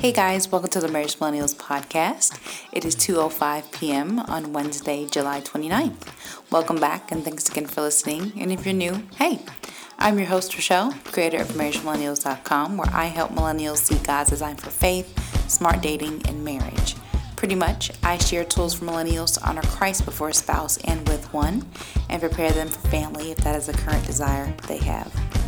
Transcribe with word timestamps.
Hey 0.00 0.12
guys, 0.12 0.50
welcome 0.50 0.70
to 0.70 0.80
the 0.80 0.88
Marriage 0.88 1.16
Millennials 1.16 1.54
podcast. 1.54 2.40
It 2.72 2.86
is 2.86 2.96
2:05 2.96 3.70
p.m. 3.70 4.18
on 4.18 4.54
Wednesday, 4.54 5.04
July 5.04 5.42
29th. 5.42 6.50
Welcome 6.50 6.80
back 6.80 7.12
and 7.12 7.22
thanks 7.22 7.50
again 7.50 7.66
for 7.66 7.82
listening. 7.82 8.32
And 8.40 8.50
if 8.50 8.64
you're 8.64 8.72
new, 8.72 9.02
hey, 9.16 9.40
I'm 9.98 10.16
your 10.16 10.28
host 10.28 10.54
Rochelle, 10.54 10.94
creator 11.04 11.42
of 11.42 11.48
marriagemillennials.com, 11.48 12.78
where 12.78 12.88
I 12.94 13.04
help 13.08 13.32
millennials 13.32 13.76
see 13.76 13.98
God's 14.02 14.30
design 14.30 14.56
for 14.56 14.70
faith, 14.70 15.06
smart 15.50 15.82
dating, 15.82 16.22
and 16.26 16.42
marriage. 16.42 16.96
Pretty 17.36 17.54
much, 17.54 17.92
I 18.02 18.16
share 18.16 18.44
tools 18.44 18.72
for 18.72 18.86
millennials 18.86 19.38
to 19.38 19.46
honor 19.46 19.60
Christ 19.64 20.06
before 20.06 20.30
a 20.30 20.34
spouse 20.34 20.78
and 20.78 21.06
with 21.10 21.30
one, 21.34 21.66
and 22.08 22.22
prepare 22.22 22.52
them 22.52 22.68
for 22.68 22.88
family 22.88 23.32
if 23.32 23.38
that 23.44 23.54
is 23.54 23.68
a 23.68 23.74
current 23.74 24.06
desire 24.06 24.54
they 24.66 24.78
have. 24.78 25.39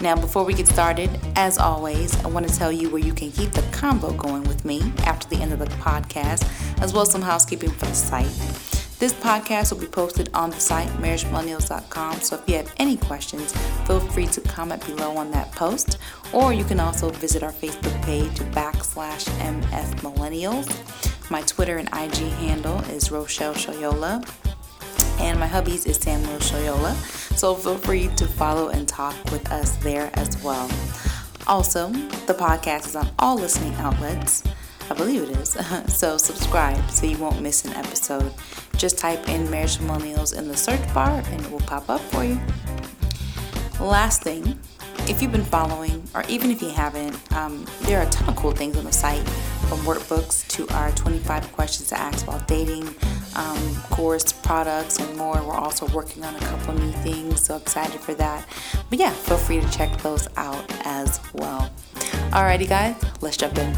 Now, 0.00 0.16
before 0.16 0.44
we 0.44 0.54
get 0.54 0.66
started, 0.66 1.10
as 1.36 1.58
always, 1.58 2.16
I 2.24 2.28
want 2.28 2.48
to 2.48 2.54
tell 2.54 2.72
you 2.72 2.90
where 2.90 3.00
you 3.00 3.12
can 3.12 3.30
keep 3.30 3.52
the 3.52 3.62
combo 3.72 4.12
going 4.12 4.44
with 4.44 4.64
me 4.64 4.80
after 5.04 5.28
the 5.28 5.36
end 5.36 5.52
of 5.52 5.58
the 5.58 5.66
podcast, 5.66 6.44
as 6.82 6.92
well 6.92 7.02
as 7.02 7.10
some 7.10 7.22
housekeeping 7.22 7.70
for 7.70 7.86
the 7.86 7.94
site. 7.94 8.62
This 8.98 9.12
podcast 9.14 9.72
will 9.72 9.80
be 9.80 9.88
posted 9.88 10.30
on 10.32 10.50
the 10.50 10.60
site, 10.60 10.88
marriagemillennials.com. 10.90 12.20
So 12.20 12.36
if 12.36 12.48
you 12.48 12.56
have 12.56 12.72
any 12.76 12.96
questions, 12.96 13.52
feel 13.84 13.98
free 13.98 14.26
to 14.28 14.40
comment 14.42 14.86
below 14.86 15.16
on 15.16 15.32
that 15.32 15.50
post. 15.52 15.98
Or 16.32 16.52
you 16.52 16.62
can 16.64 16.78
also 16.78 17.10
visit 17.10 17.42
our 17.42 17.52
Facebook 17.52 18.00
page, 18.02 18.38
backslash 18.52 19.24
MF 19.40 19.94
Millennials. 20.02 21.30
My 21.32 21.42
Twitter 21.42 21.78
and 21.78 21.88
IG 21.88 22.30
handle 22.34 22.78
is 22.90 23.10
Rochelle 23.10 23.54
Shoyola. 23.54 24.24
And 25.22 25.38
my 25.38 25.46
hubby's 25.46 25.86
is 25.86 25.96
Samuel 25.96 26.38
Shoyola. 26.38 26.94
So 27.36 27.54
feel 27.54 27.78
free 27.78 28.08
to 28.16 28.26
follow 28.26 28.68
and 28.68 28.88
talk 28.88 29.14
with 29.30 29.50
us 29.52 29.76
there 29.76 30.10
as 30.14 30.36
well. 30.42 30.68
Also, 31.46 31.90
the 32.26 32.34
podcast 32.34 32.86
is 32.86 32.96
on 32.96 33.08
all 33.20 33.36
listening 33.36 33.72
outlets. 33.74 34.42
I 34.90 34.94
believe 34.94 35.22
it 35.22 35.30
is. 35.38 35.50
so 35.86 36.18
subscribe 36.18 36.90
so 36.90 37.06
you 37.06 37.16
won't 37.18 37.40
miss 37.40 37.64
an 37.64 37.72
episode. 37.74 38.34
Just 38.76 38.98
type 38.98 39.28
in 39.28 39.48
Marriage 39.48 39.78
Millennials 39.78 40.36
in 40.36 40.48
the 40.48 40.56
search 40.56 40.92
bar 40.92 41.22
and 41.24 41.40
it 41.40 41.50
will 41.50 41.60
pop 41.60 41.88
up 41.88 42.00
for 42.00 42.24
you. 42.24 42.40
Last 43.80 44.22
thing, 44.22 44.58
if 45.08 45.22
you've 45.22 45.32
been 45.32 45.44
following, 45.44 46.02
or 46.14 46.24
even 46.28 46.50
if 46.50 46.62
you 46.62 46.70
haven't, 46.70 47.16
um, 47.32 47.66
there 47.82 48.00
are 48.00 48.06
a 48.06 48.10
ton 48.10 48.28
of 48.28 48.36
cool 48.36 48.52
things 48.52 48.76
on 48.76 48.84
the 48.84 48.92
site 48.92 49.26
from 49.68 49.78
workbooks 49.80 50.46
to 50.48 50.68
our 50.74 50.90
25 50.92 51.52
questions 51.52 51.88
to 51.88 51.98
ask 51.98 52.26
while 52.26 52.42
dating, 52.46 52.84
um, 53.36 53.76
course, 53.90 54.32
products, 54.32 54.98
and 54.98 55.16
more. 55.16 55.42
We're 55.42 55.54
also 55.54 55.86
working 55.88 56.24
on 56.24 56.34
a 56.34 56.40
couple 56.40 56.74
new 56.74 56.92
things, 56.92 57.40
so 57.42 57.56
excited 57.56 58.00
for 58.00 58.14
that. 58.14 58.46
But 58.90 58.98
yeah, 58.98 59.10
feel 59.10 59.38
free 59.38 59.60
to 59.60 59.70
check 59.70 59.96
those 59.98 60.28
out 60.36 60.64
as 60.84 61.20
well. 61.34 61.70
Alrighty, 62.30 62.68
guys, 62.68 62.96
let's 63.20 63.36
jump 63.36 63.58
in. 63.58 63.74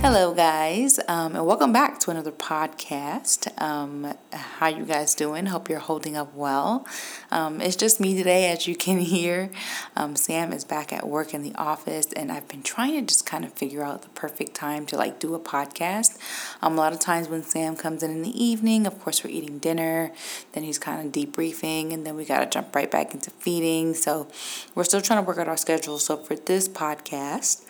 Hello, 0.00 0.34
guys, 0.34 0.98
um, 1.08 1.34
and 1.34 1.46
welcome 1.46 1.72
back 1.72 1.93
to 2.04 2.10
another 2.10 2.32
podcast. 2.32 3.48
Um, 3.62 4.12
how 4.30 4.66
you 4.66 4.84
guys 4.84 5.14
doing? 5.14 5.46
Hope 5.46 5.70
you're 5.70 5.78
holding 5.78 6.18
up 6.18 6.34
well. 6.34 6.86
Um, 7.30 7.62
it's 7.62 7.76
just 7.76 7.98
me 7.98 8.14
today, 8.14 8.50
as 8.50 8.66
you 8.66 8.76
can 8.76 8.98
hear. 9.14 9.50
Um, 9.96 10.14
Sam 10.14 10.52
is 10.52 10.64
back 10.64 10.92
at 10.92 11.08
work 11.08 11.32
in 11.32 11.42
the 11.42 11.54
office, 11.54 12.12
and 12.12 12.30
I've 12.30 12.46
been 12.46 12.62
trying 12.62 12.92
to 13.00 13.00
just 13.00 13.24
kind 13.24 13.42
of 13.42 13.54
figure 13.54 13.82
out 13.82 14.02
the 14.02 14.10
perfect 14.10 14.52
time 14.52 14.84
to 14.86 14.98
like 14.98 15.18
do 15.18 15.34
a 15.34 15.40
podcast. 15.40 16.18
Um, 16.60 16.74
a 16.74 16.76
lot 16.76 16.92
of 16.92 17.00
times 17.00 17.28
when 17.28 17.42
Sam 17.42 17.74
comes 17.74 18.02
in 18.02 18.10
in 18.10 18.20
the 18.20 18.44
evening, 18.44 18.86
of 18.86 19.00
course 19.00 19.24
we're 19.24 19.30
eating 19.30 19.58
dinner, 19.58 20.12
then 20.52 20.62
he's 20.62 20.78
kind 20.78 21.06
of 21.06 21.10
debriefing, 21.10 21.94
and 21.94 22.04
then 22.04 22.16
we 22.16 22.26
got 22.26 22.40
to 22.40 22.46
jump 22.46 22.76
right 22.76 22.90
back 22.90 23.14
into 23.14 23.30
feeding. 23.30 23.94
So 23.94 24.28
we're 24.74 24.84
still 24.84 25.00
trying 25.00 25.24
to 25.24 25.26
work 25.26 25.38
out 25.38 25.48
our 25.48 25.56
schedule. 25.56 25.98
So 25.98 26.18
for 26.18 26.36
this 26.36 26.68
podcast 26.68 27.64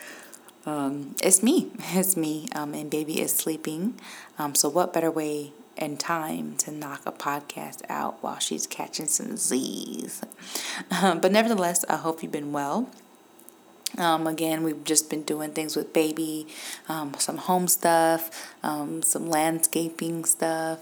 um, 0.67 1.15
it's 1.23 1.43
me. 1.43 1.71
It's 1.95 2.17
me. 2.17 2.49
Um, 2.55 2.75
and 2.75 2.91
baby 2.91 3.21
is 3.21 3.35
sleeping. 3.35 3.95
Um, 4.39 4.55
so, 4.55 4.69
what 4.69 4.93
better 4.93 5.11
way 5.11 5.53
and 5.77 5.99
time 5.99 6.57
to 6.57 6.71
knock 6.71 7.03
a 7.07 7.13
podcast 7.13 7.83
out 7.89 8.23
while 8.23 8.39
she's 8.39 8.67
catching 8.67 9.06
some 9.06 9.37
Z's? 9.37 10.22
Um, 10.91 11.21
but 11.22 11.33
nevertheless, 11.33 11.84
I 11.89 11.97
hope 11.97 12.22
you've 12.22 12.33
been 12.33 12.53
well. 12.53 12.91
Um, 13.97 14.27
again, 14.27 14.65
we've 14.65 14.83
just 14.83 15.09
been 15.09 15.23
doing 15.23 15.53
things 15.53 15.77
with 15.77 15.93
baby, 15.93 16.49
um, 16.89 17.15
some 17.19 17.37
home 17.37 17.69
stuff, 17.69 18.53
um, 18.62 19.03
some 19.03 19.28
landscaping 19.28 20.25
stuff. 20.25 20.81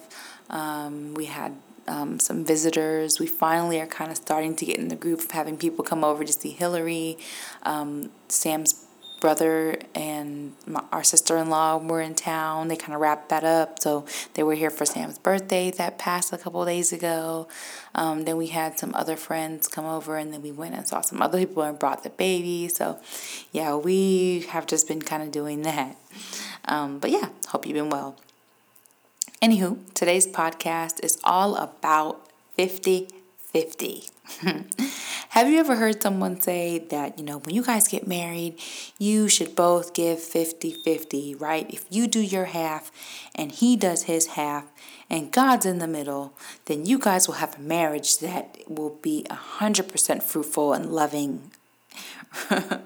Um, 0.49 1.15
we 1.15 1.27
had 1.27 1.57
um, 1.87 2.19
some 2.19 2.45
visitors. 2.45 3.19
We 3.19 3.27
finally 3.27 3.81
are 3.81 3.87
kind 3.87 4.11
of 4.11 4.17
starting 4.17 4.57
to 4.57 4.65
get 4.65 4.79
in 4.79 4.89
the 4.89 4.97
group 4.97 5.21
of 5.21 5.31
having 5.33 5.57
people 5.57 5.85
come 5.85 6.05
over 6.05 6.25
to 6.25 6.33
see 6.33 6.51
Hillary. 6.51 7.19
Um, 7.65 8.11
Sam's 8.29 8.82
brother 9.23 9.79
and 9.95 10.53
my, 10.67 10.83
our 10.91 11.05
sister-in-law 11.05 11.79
were 11.79 12.01
in 12.01 12.13
town. 12.15 12.67
They 12.67 12.75
kind 12.75 12.93
of 12.93 13.01
wrapped 13.01 13.29
that 13.29 13.45
up. 13.45 13.81
So 13.81 14.05
they 14.35 14.43
were 14.43 14.55
here 14.55 14.69
for 14.69 14.85
Sam's 14.85 15.17
birthday 15.17 15.71
that 15.71 15.97
passed 15.97 16.33
a 16.33 16.39
couple 16.39 16.63
days 16.65 16.93
ago. 16.93 17.47
Um, 17.95 18.25
then 18.25 18.37
we 18.37 18.49
had 18.49 18.81
some 18.81 18.93
other 18.97 19.17
friends 19.17 19.69
come 19.69 19.87
over 19.87 20.17
and 20.17 20.33
then 20.33 20.43
we 20.43 20.51
went 20.51 20.75
and 20.75 20.87
saw 20.89 21.03
some 21.03 21.23
other 21.23 21.39
people 21.39 21.63
and 21.63 21.79
brought 21.79 22.03
the 22.03 22.11
baby. 22.11 22.67
So 22.67 22.99
yeah, 23.53 23.77
we 23.77 24.41
have 24.49 24.67
just 24.67 24.89
been 24.89 25.01
kind 25.01 25.23
of 25.23 25.31
doing 25.31 25.63
that. 25.63 25.97
Um, 26.65 26.99
but 26.99 27.13
yeah, 27.13 27.29
hope 27.49 27.65
you've 27.65 27.77
been 27.77 27.91
well. 27.91 28.17
Anywho, 29.41 29.79
today's 29.95 30.27
podcast 30.27 31.03
is 31.05 31.19
all 31.23 31.55
about 31.55 32.29
50 32.57 33.09
50. 33.53 34.05
Have 35.31 35.49
you 35.49 35.59
ever 35.59 35.77
heard 35.77 36.03
someone 36.03 36.41
say 36.41 36.79
that, 36.91 37.19
you 37.19 37.25
know, 37.25 37.39
when 37.39 37.55
you 37.55 37.63
guys 37.63 37.89
get 37.89 38.07
married, 38.07 38.59
you 38.99 39.29
should 39.29 39.55
both 39.55 39.95
give 39.95 40.21
50 40.21 40.73
50, 40.73 41.35
right? 41.35 41.67
If 41.69 41.85
you 41.91 42.07
do 42.07 42.21
your 42.21 42.47
half 42.47 42.91
and 43.35 43.53
he 43.53 43.77
does 43.77 44.05
his 44.05 44.29
half 44.29 44.65
and 45.11 45.31
God's 45.31 45.67
in 45.67 45.79
the 45.79 45.87
middle, 45.87 46.33
then 46.65 46.87
you 46.87 46.99
guys 46.99 47.27
will 47.29 47.35
have 47.35 47.59
a 47.59 47.61
marriage 47.61 48.19
that 48.19 48.59
will 48.67 48.99
be 49.03 49.27
100% 49.29 50.23
fruitful 50.23 50.73
and 50.73 50.93
loving. 50.93 51.51
well, 52.51 52.81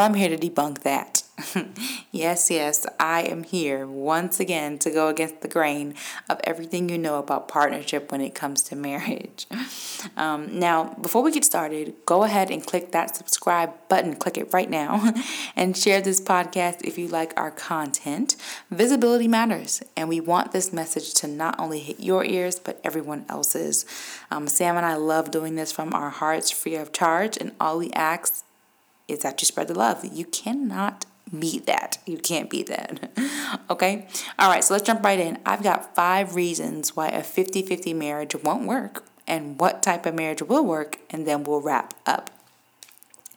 I'm 0.00 0.14
here 0.14 0.34
to 0.34 0.38
debunk 0.38 0.82
that. 0.82 1.22
yes, 2.12 2.50
yes, 2.50 2.86
I 2.98 3.22
am 3.22 3.44
here 3.44 3.86
once 3.86 4.40
again 4.40 4.78
to 4.78 4.90
go 4.90 5.08
against 5.08 5.40
the 5.40 5.48
grain 5.48 5.94
of 6.28 6.40
everything 6.44 6.88
you 6.88 6.98
know 6.98 7.18
about 7.18 7.48
partnership 7.48 8.10
when 8.10 8.20
it 8.20 8.34
comes 8.34 8.62
to 8.64 8.76
marriage. 8.76 9.46
Um, 10.16 10.60
now, 10.60 10.94
before 11.02 11.22
we 11.22 11.32
get 11.32 11.44
started, 11.44 11.92
go 12.06 12.22
ahead 12.22 12.52
and 12.52 12.64
click 12.64 12.92
that 12.92 13.16
subscribe 13.16 13.74
button. 13.88 14.14
Click 14.14 14.38
it 14.38 14.52
right 14.52 14.70
now 14.70 15.12
and 15.56 15.76
share 15.76 16.00
this 16.00 16.20
podcast 16.20 16.84
if 16.84 16.96
you 16.98 17.08
like 17.08 17.32
our 17.36 17.50
content. 17.50 18.36
Visibility 18.70 19.26
matters, 19.26 19.82
and 19.96 20.08
we 20.08 20.20
want 20.20 20.52
this 20.52 20.72
message 20.72 21.14
to 21.14 21.26
not 21.26 21.58
only 21.58 21.80
hit 21.80 21.98
your 21.98 22.24
ears, 22.24 22.60
but 22.60 22.80
everyone 22.84 23.26
else's. 23.28 23.84
Um, 24.30 24.46
Sam 24.46 24.76
and 24.76 24.86
I 24.86 24.94
love 24.94 25.32
doing 25.32 25.56
this 25.56 25.72
from 25.72 25.92
our 25.92 26.10
hearts 26.10 26.52
free 26.52 26.76
of 26.76 26.92
charge, 26.92 27.36
and 27.36 27.50
all 27.60 27.78
we 27.78 27.90
ask 27.90 28.44
is 29.08 29.20
that 29.20 29.40
you 29.42 29.46
spread 29.46 29.66
the 29.66 29.74
love. 29.74 30.04
You 30.04 30.26
cannot 30.26 31.06
beat 31.36 31.66
that. 31.66 31.98
You 32.06 32.18
can't 32.18 32.48
beat 32.50 32.68
that. 32.68 33.10
okay? 33.70 34.06
All 34.38 34.50
right, 34.50 34.62
so 34.62 34.74
let's 34.74 34.86
jump 34.86 35.04
right 35.04 35.18
in. 35.18 35.38
I've 35.44 35.62
got 35.62 35.94
five 35.94 36.34
reasons 36.34 36.96
why 36.96 37.08
a 37.08 37.22
50 37.22 37.62
50 37.62 37.94
marriage 37.94 38.34
won't 38.36 38.66
work 38.66 39.04
and 39.26 39.60
what 39.60 39.82
type 39.82 40.06
of 40.06 40.14
marriage 40.14 40.42
will 40.42 40.64
work, 40.64 40.98
and 41.10 41.26
then 41.26 41.44
we'll 41.44 41.60
wrap 41.60 41.94
up. 42.06 42.30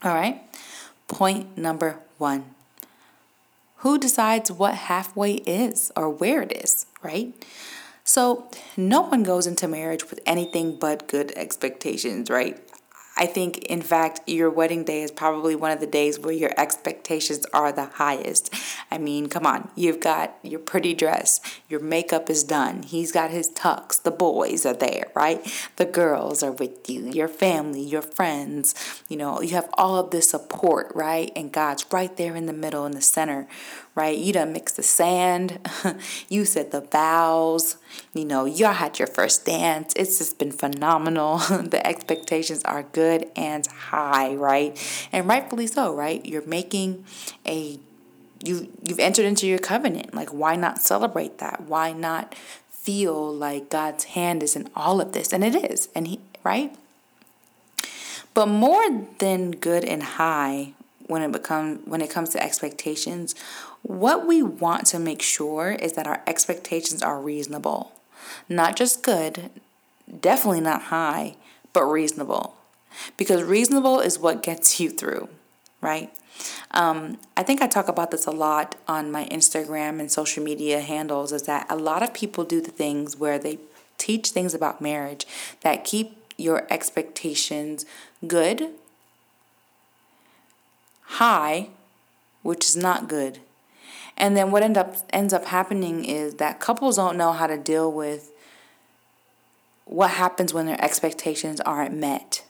All 0.02 0.14
right? 0.14 0.42
Point 1.08 1.58
number 1.58 2.00
one 2.18 2.56
Who 3.78 3.98
decides 3.98 4.52
what 4.52 4.76
halfway 4.76 5.34
is 5.34 5.92
or 5.96 6.10
where 6.10 6.42
it 6.42 6.54
is, 6.54 6.86
right? 7.04 7.34
So, 8.04 8.50
no 8.76 9.02
one 9.02 9.22
goes 9.22 9.46
into 9.46 9.68
marriage 9.68 10.10
with 10.10 10.20
anything 10.26 10.76
but 10.78 11.08
good 11.08 11.32
expectations, 11.36 12.30
right? 12.32 12.60
I 13.22 13.28
think, 13.28 13.60
in 13.60 13.84
fact, 13.84 14.22
your 14.26 14.50
wedding 14.50 14.84
day 14.84 15.04
is 15.04 15.12
probably 15.12 15.56
one 15.56 15.70
of 15.70 15.80
the 15.80 15.86
days 15.86 16.18
where 16.18 16.34
your 16.34 16.50
expectations 16.58 17.46
are 17.54 17.72
the 17.72 17.86
highest. 17.86 18.52
I 18.90 18.98
mean, 18.98 19.30
come 19.30 19.46
on, 19.46 19.70
you've 19.76 20.00
got 20.00 20.40
your 20.42 20.60
pretty 20.60 20.96
dress, 20.96 21.40
your 21.70 21.82
makeup 21.82 22.32
is 22.32 22.44
done, 22.44 22.82
he's 22.82 23.12
got 23.12 23.30
his 23.30 23.48
tux, 23.52 24.02
the 24.02 24.10
boys 24.10 24.66
are 24.66 24.74
there, 24.74 25.12
right? 25.14 25.40
The 25.76 25.86
girls 25.86 26.42
are 26.42 26.52
with 26.52 26.90
you, 26.90 27.12
your 27.12 27.28
family, 27.28 27.84
your 27.84 28.02
friends, 28.02 28.74
you 29.08 29.18
know, 29.18 29.40
you 29.40 29.50
have 29.50 29.70
all 29.76 29.98
of 29.98 30.10
this 30.10 30.32
support, 30.32 30.92
right? 30.96 31.32
And 31.36 31.52
God's 31.52 31.86
right 31.92 32.18
there 32.18 32.36
in 32.36 32.48
the 32.48 32.54
middle, 32.54 32.88
in 32.88 32.94
the 32.94 33.02
center, 33.02 33.48
right? 33.96 34.18
You 34.18 34.34
done 34.34 34.54
mixed 34.54 34.78
the 34.78 34.84
sand, 34.84 35.60
you 36.30 36.46
said 36.46 36.72
the 36.72 36.82
vows, 36.82 37.78
you 38.14 38.26
know, 38.26 38.46
y'all 38.46 38.74
had 38.74 39.00
your 39.00 39.08
first 39.08 39.46
dance. 39.46 39.94
It's 39.96 40.18
just 40.18 40.40
been 40.40 40.52
phenomenal. 40.52 41.38
the 41.50 41.86
expectations 41.86 42.64
are 42.64 42.84
good 42.84 43.30
and 43.36 43.66
high, 43.68 44.36
right? 44.36 45.08
And 45.12 45.28
rightfully 45.28 45.68
so, 45.68 45.94
right? 45.94 46.26
You're 46.26 46.46
making 46.46 47.06
a 47.48 47.80
you 48.44 48.72
you've 48.82 49.00
entered 49.00 49.26
into 49.26 49.48
your 49.48 49.60
covenant. 49.60 50.14
Like 50.14 50.30
why 50.30 50.56
not 50.56 50.82
celebrate 50.82 51.38
that? 51.40 51.62
Why 51.62 51.92
not 51.92 52.34
feel 52.70 53.32
like 53.32 53.70
God's 53.70 54.06
hand 54.06 54.42
is 54.42 54.56
in 54.56 54.70
all 54.76 55.00
of 55.00 55.12
this? 55.12 55.32
And 55.32 55.44
it 55.44 55.56
is. 55.56 55.90
And 55.94 56.08
he 56.08 56.20
right? 56.44 56.76
But 58.34 58.48
more 58.48 59.08
than 59.20 59.52
good 59.52 59.84
and 59.84 60.02
high, 60.02 60.74
when 61.08 61.22
it 61.22 61.32
become 61.32 61.80
when 61.86 62.02
it 62.02 62.10
comes 62.10 62.30
to 62.30 62.42
expectations, 62.42 63.36
what 63.84 64.28
we 64.28 64.44
want 64.44 64.86
to 64.88 65.00
make 65.00 65.22
sure 65.22 65.72
is 65.72 65.94
that 65.94 66.08
our 66.08 66.22
expectations 66.28 67.02
are 67.02 67.20
reasonable. 67.20 67.94
Not 68.48 68.76
just 68.76 69.04
good, 69.04 69.50
definitely 70.20 70.62
not 70.62 70.84
high, 70.84 71.36
but 71.74 71.86
reasonable. 71.86 72.56
Because 73.18 73.44
reasonable 73.44 74.00
is 74.00 74.20
what 74.20 74.44
gets 74.44 74.80
you 74.80 74.90
through, 74.90 75.30
right? 75.80 76.12
Um, 76.72 77.18
I 77.36 77.44
think 77.44 77.62
I 77.62 77.68
talk 77.68 77.88
about 77.88 78.12
this 78.12 78.26
a 78.26 78.32
lot 78.32 78.76
on 78.88 79.12
my 79.12 79.26
Instagram 79.26 80.00
and 80.00 80.12
social 80.12 80.44
media 80.44 80.82
handles 80.82 81.32
is 81.32 81.44
that 81.44 81.66
a 81.70 81.76
lot 81.76 82.04
of 82.04 82.14
people 82.14 82.44
do 82.44 82.62
the 82.62 82.72
things 82.72 83.18
where 83.18 83.38
they 83.38 83.60
teach 83.98 84.30
things 84.30 84.54
about 84.54 84.82
marriage 84.82 85.26
that 85.62 85.86
keep 85.86 86.18
your 86.38 86.66
expectations 86.72 87.86
good, 88.26 88.70
high, 91.04 91.70
which 92.42 92.66
is 92.66 92.76
not 92.76 93.08
good. 93.08 93.40
And 94.22 94.38
then 94.38 94.52
what 94.52 94.62
end 94.62 94.78
up 94.78 94.96
ends 95.10 95.34
up 95.34 95.46
happening 95.46 96.06
is 96.06 96.36
that 96.36 96.60
couples 96.60 96.96
don't 96.96 97.18
know 97.18 97.32
how 97.32 97.48
to 97.48 97.58
deal 97.58 97.92
with 97.92 98.32
what 99.86 100.12
happens 100.12 100.54
when 100.54 100.68
their 100.68 100.82
expectations 100.82 101.60
aren't 101.62 101.96
met. 101.96 102.46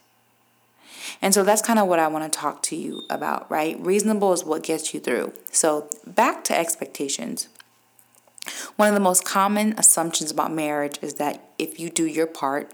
And 1.22 1.34
so 1.34 1.44
that's 1.44 1.62
kind 1.62 1.80
of 1.80 1.88
what 1.88 1.98
I 1.98 2.10
want 2.10 2.32
to 2.32 2.40
talk 2.40 2.62
to 2.64 2.76
you 2.76 3.04
about, 3.10 3.50
right? 3.50 3.80
Reasonable 3.80 4.34
is 4.34 4.44
what 4.44 4.64
gets 4.64 4.94
you 4.94 5.00
through. 5.00 5.34
So, 5.52 5.90
back 6.06 6.44
to 6.46 6.58
expectations. 6.58 7.48
One 8.76 8.90
of 8.90 8.94
the 8.94 9.00
most 9.00 9.24
common 9.24 9.74
assumptions 9.78 10.30
about 10.30 10.52
marriage 10.52 11.00
is 11.02 11.16
that 11.16 11.42
if 11.58 11.80
you 11.80 11.90
do 11.90 12.06
your 12.06 12.28
part, 12.28 12.72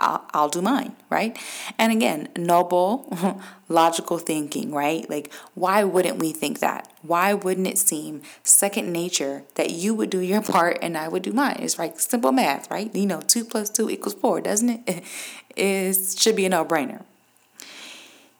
I'll, 0.00 0.24
I'll 0.32 0.48
do 0.48 0.62
mine, 0.62 0.96
right? 1.08 1.38
And 1.78 1.92
again, 1.92 2.28
noble, 2.36 3.40
logical 3.68 4.18
thinking, 4.18 4.72
right? 4.72 5.08
Like, 5.08 5.32
why 5.54 5.84
wouldn't 5.84 6.18
we 6.18 6.32
think 6.32 6.58
that? 6.60 6.90
Why 7.02 7.34
wouldn't 7.34 7.66
it 7.66 7.78
seem 7.78 8.22
second 8.42 8.92
nature 8.92 9.44
that 9.54 9.70
you 9.70 9.94
would 9.94 10.10
do 10.10 10.20
your 10.20 10.42
part 10.54 10.78
and 10.82 10.96
I 10.96 11.08
would 11.08 11.22
do 11.22 11.32
mine? 11.32 11.58
It's 11.60 11.78
like 11.78 12.00
simple 12.00 12.32
math, 12.32 12.70
right? 12.70 12.94
You 12.94 13.06
know, 13.06 13.20
two 13.20 13.44
plus 13.44 13.70
two 13.70 13.90
equals 13.90 14.14
four, 14.14 14.40
doesn't 14.40 14.88
it? 14.88 15.04
It 15.56 15.96
should 16.16 16.36
be 16.36 16.46
a 16.46 16.48
no 16.48 16.64
brainer. 16.64 17.02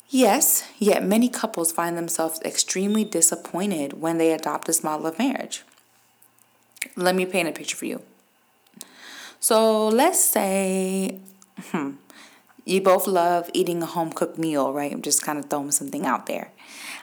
Yes, 0.09 0.65
yet 0.79 1.05
many 1.05 1.29
couples 1.29 1.73
find 1.73 1.97
themselves 1.99 2.41
extremely 2.45 3.05
disappointed 3.05 4.01
when 4.01 4.17
they 4.17 4.33
adopt 4.33 4.67
this 4.69 4.83
model 4.85 5.07
of 5.07 5.19
marriage. 5.19 5.65
Let 6.97 7.15
me 7.15 7.27
paint 7.27 7.49
a 7.49 7.53
picture 7.53 7.77
for 7.77 7.87
you. 7.87 8.03
So 9.41 9.89
let's 9.89 10.23
say 10.23 11.19
hmm, 11.71 11.93
you 12.65 12.81
both 12.81 13.07
love 13.07 13.51
eating 13.53 13.83
a 13.83 13.87
home 13.87 14.13
cooked 14.13 14.39
meal, 14.39 14.73
right? 14.73 14.93
I'm 14.93 15.03
just 15.03 15.23
kind 15.23 15.39
of 15.39 15.47
throwing 15.47 15.71
something 15.71 16.07
out 16.07 16.27
there. 16.27 16.51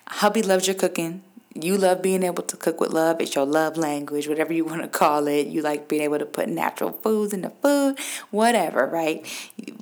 Hubby 0.07 0.41
loves 0.41 0.67
your 0.67 0.75
cooking 0.75 1.23
you 1.63 1.77
love 1.77 2.01
being 2.01 2.23
able 2.23 2.43
to 2.43 2.57
cook 2.57 2.79
with 2.79 2.91
love. 2.91 3.19
It's 3.19 3.35
your 3.35 3.45
love 3.45 3.77
language, 3.77 4.27
whatever 4.27 4.53
you 4.53 4.65
want 4.65 4.81
to 4.83 4.87
call 4.87 5.27
it. 5.27 5.47
You 5.47 5.61
like 5.61 5.87
being 5.87 6.03
able 6.03 6.19
to 6.19 6.25
put 6.25 6.49
natural 6.49 6.91
foods 6.91 7.33
in 7.33 7.41
the 7.41 7.49
food, 7.49 7.97
whatever, 8.29 8.85
right? 8.85 9.25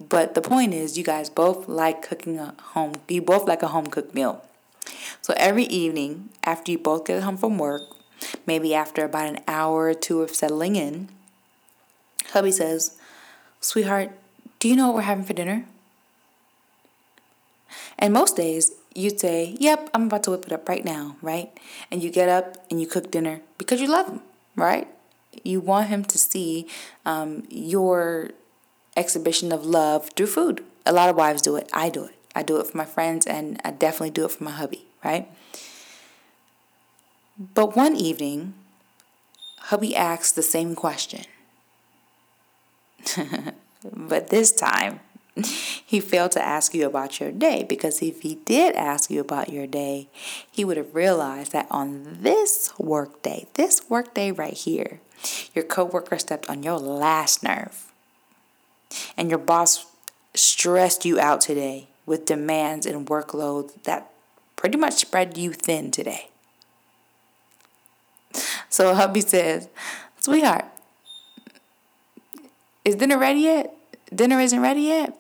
But 0.10 0.36
the 0.36 0.42
point 0.42 0.74
is, 0.74 0.98
you 0.98 1.04
guys 1.04 1.30
both 1.30 1.68
like 1.68 2.02
cooking 2.02 2.40
a 2.40 2.56
home. 2.62 2.94
You 3.08 3.22
both 3.22 3.48
like 3.48 3.64
a 3.64 3.68
home 3.68 3.88
cooked 3.88 4.14
meal. 4.14 4.44
So 5.22 5.34
every 5.38 5.66
evening, 5.66 6.30
after 6.44 6.72
you 6.72 6.78
both 6.78 7.06
get 7.06 7.24
home 7.24 7.38
from 7.38 7.58
work, 7.58 7.82
maybe 8.46 8.74
after 8.74 9.04
about 9.04 9.28
an 9.28 9.40
hour 9.48 9.86
or 9.86 9.94
two 9.94 10.22
of 10.22 10.32
settling 10.32 10.76
in, 10.76 11.10
hubby 12.32 12.52
says, 12.52 12.98
"Sweetheart, 13.60 14.12
do 14.66 14.70
you 14.70 14.76
know 14.76 14.88
what 14.88 14.96
we're 14.96 15.02
having 15.02 15.24
for 15.24 15.34
dinner?" 15.34 15.68
And 18.00 18.12
most 18.12 18.36
days, 18.36 18.72
you'd 18.96 19.20
say, 19.20 19.56
Yep, 19.60 19.92
I'm 19.94 20.08
about 20.08 20.24
to 20.24 20.32
whip 20.32 20.48
it 20.48 20.52
up 20.52 20.68
right 20.68 20.84
now, 20.84 21.18
right? 21.22 21.56
And 21.92 22.02
you 22.02 22.10
get 22.10 22.30
up 22.30 22.58
and 22.72 22.82
you 22.82 22.88
cook 22.88 23.12
dinner 23.12 23.42
because 23.60 23.80
you 23.80 23.88
love 23.88 24.08
him, 24.08 24.22
right? 24.56 24.88
You 25.44 25.60
want 25.60 25.90
him 25.90 26.04
to 26.06 26.18
see 26.18 26.68
um, 27.06 27.44
your 27.50 28.32
exhibition 28.98 29.52
of 29.52 29.64
love 29.66 30.10
through 30.16 30.28
food. 30.28 30.64
A 30.84 30.92
lot 30.92 31.10
of 31.10 31.16
wives 31.16 31.44
do 31.44 31.56
it. 31.58 31.70
I 31.72 31.90
do 31.90 32.06
it. 32.06 32.16
I 32.34 32.42
do 32.42 32.60
it 32.60 32.66
for 32.66 32.76
my 32.76 32.86
friends 32.86 33.28
and 33.28 33.62
I 33.64 33.70
definitely 33.70 34.10
do 34.10 34.26
it 34.26 34.32
for 34.32 34.44
my 34.44 34.52
hubby, 34.52 34.88
right? 35.04 35.30
But 37.38 37.76
one 37.76 37.96
evening, 37.96 38.56
hubby 39.60 39.96
asks 39.96 40.32
the 40.32 40.42
same 40.42 40.74
question. 40.74 41.26
but 43.94 44.30
this 44.30 44.52
time, 44.52 45.00
he 45.86 46.00
failed 46.00 46.32
to 46.32 46.42
ask 46.42 46.74
you 46.74 46.86
about 46.86 47.20
your 47.20 47.32
day 47.32 47.64
because 47.64 48.02
if 48.02 48.22
he 48.22 48.36
did 48.46 48.76
ask 48.76 49.10
you 49.10 49.20
about 49.20 49.50
your 49.50 49.68
day, 49.68 50.08
he 50.50 50.64
would 50.64 50.78
have 50.78 50.96
realized 50.96 51.52
that 51.52 51.68
on 51.70 52.20
this 52.22 52.72
work 52.80 53.22
day, 53.22 53.48
this 53.56 53.90
work 53.90 54.14
day 54.14 54.32
right 54.32 54.54
here, 54.54 55.02
your 55.54 55.66
coworker 55.66 56.18
stepped 56.18 56.50
on 56.50 56.64
your 56.64 56.78
last 56.78 57.44
nerve. 57.44 57.92
And 59.18 59.30
your 59.30 59.40
boss 59.40 59.86
stressed 60.34 61.06
you 61.06 61.20
out 61.20 61.42
today 61.42 61.88
with 62.06 62.26
demands 62.26 62.86
and 62.86 63.08
workloads 63.08 63.84
that 63.84 64.12
pretty 64.56 64.78
much 64.78 64.94
spread 64.94 65.38
you 65.38 65.52
thin 65.52 65.92
today. 65.92 66.30
So 68.70 68.94
hubby 68.94 69.22
says, 69.22 69.70
Sweetheart, 70.20 70.66
is 72.84 72.96
dinner 72.96 73.18
ready 73.18 73.42
yet? 73.42 73.75
Dinner 74.16 74.40
isn't 74.40 74.62
ready 74.62 74.82
yet? 74.82 75.14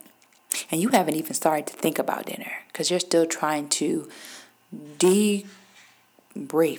and 0.71 0.81
you 0.81 0.89
haven't 0.89 1.15
even 1.15 1.33
started 1.33 1.67
to 1.67 1.73
think 1.73 1.99
about 1.99 2.25
dinner 2.25 2.51
because 2.67 2.89
you're 2.89 2.99
still 2.99 3.25
trying 3.25 3.67
to 3.69 4.09
debrief 4.97 5.47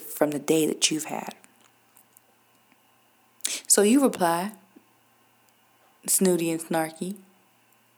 from 0.00 0.30
the 0.30 0.38
day 0.38 0.66
that 0.66 0.90
you've 0.90 1.04
had. 1.04 1.34
So 3.66 3.82
you 3.82 4.02
reply, 4.02 4.52
snooty 6.06 6.50
and 6.50 6.60
snarky 6.60 7.16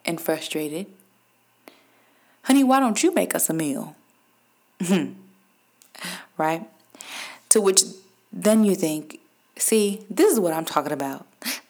and 0.04 0.20
frustrated, 0.20 0.86
Honey, 2.42 2.64
why 2.64 2.80
don't 2.80 3.02
you 3.02 3.12
make 3.12 3.34
us 3.34 3.50
a 3.50 3.54
meal? 3.54 3.94
right? 6.38 6.66
To 7.50 7.60
which 7.60 7.82
then 8.32 8.64
you 8.64 8.74
think, 8.74 9.20
See, 9.58 10.04
this 10.08 10.32
is 10.32 10.38
what 10.38 10.52
I'm 10.52 10.64
talking 10.64 10.92
about. 10.92 11.26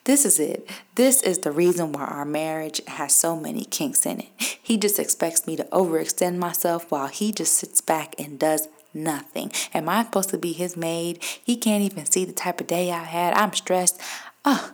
This 0.08 0.24
is 0.24 0.40
it. 0.40 0.66
This 0.94 1.22
is 1.22 1.40
the 1.40 1.52
reason 1.52 1.92
why 1.92 2.06
our 2.06 2.24
marriage 2.24 2.80
has 2.88 3.14
so 3.14 3.36
many 3.36 3.66
kinks 3.66 4.06
in 4.06 4.20
it. 4.20 4.28
He 4.38 4.78
just 4.78 4.98
expects 4.98 5.46
me 5.46 5.54
to 5.56 5.64
overextend 5.64 6.38
myself 6.38 6.90
while 6.90 7.08
he 7.08 7.30
just 7.30 7.52
sits 7.52 7.82
back 7.82 8.14
and 8.18 8.38
does 8.38 8.68
nothing. 8.94 9.52
Am 9.74 9.86
I 9.86 10.04
supposed 10.04 10.30
to 10.30 10.38
be 10.38 10.54
his 10.54 10.78
maid? 10.78 11.22
He 11.22 11.56
can't 11.56 11.84
even 11.84 12.06
see 12.06 12.24
the 12.24 12.32
type 12.32 12.58
of 12.58 12.66
day 12.66 12.90
I 12.90 13.04
had. 13.04 13.34
I'm 13.34 13.52
stressed. 13.52 14.00
Oh, 14.46 14.72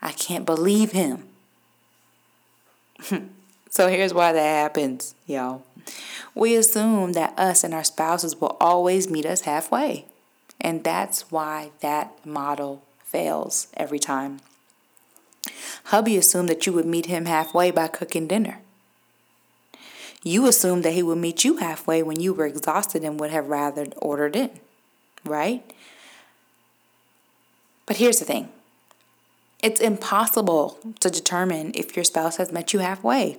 I 0.00 0.12
can't 0.12 0.46
believe 0.46 0.92
him. 0.92 1.24
so 3.68 3.88
here's 3.88 4.14
why 4.14 4.32
that 4.32 4.40
happens, 4.40 5.14
y'all. 5.26 5.64
We 6.34 6.56
assume 6.56 7.12
that 7.12 7.38
us 7.38 7.62
and 7.62 7.74
our 7.74 7.84
spouses 7.84 8.40
will 8.40 8.56
always 8.58 9.10
meet 9.10 9.26
us 9.26 9.42
halfway. 9.42 10.06
And 10.58 10.82
that's 10.82 11.30
why 11.30 11.72
that 11.80 12.24
model 12.24 12.82
fails 13.04 13.66
every 13.76 13.98
time. 13.98 14.40
Hubby 15.92 16.16
assumed 16.16 16.48
that 16.48 16.66
you 16.66 16.72
would 16.72 16.86
meet 16.86 17.04
him 17.04 17.26
halfway 17.26 17.70
by 17.70 17.86
cooking 17.86 18.26
dinner. 18.26 18.60
You 20.22 20.46
assumed 20.46 20.84
that 20.84 20.94
he 20.94 21.02
would 21.02 21.18
meet 21.18 21.44
you 21.44 21.58
halfway 21.58 22.02
when 22.02 22.18
you 22.18 22.32
were 22.32 22.46
exhausted 22.46 23.04
and 23.04 23.20
would 23.20 23.30
have 23.30 23.48
rather 23.48 23.86
ordered 23.98 24.34
in, 24.34 24.50
right? 25.22 25.62
But 27.84 27.98
here's 27.98 28.18
the 28.18 28.24
thing 28.24 28.48
it's 29.62 29.80
impossible 29.80 30.78
to 31.00 31.10
determine 31.10 31.72
if 31.74 31.94
your 31.94 32.04
spouse 32.04 32.38
has 32.38 32.50
met 32.50 32.72
you 32.72 32.78
halfway 32.78 33.36